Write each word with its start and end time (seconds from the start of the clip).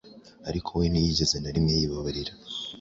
Ariko 0.49 0.69
we 0.79 0.85
ntiyigeze 0.91 1.37
na 1.39 1.49
rimwe 1.55 1.73
yibababarira. 1.79 2.31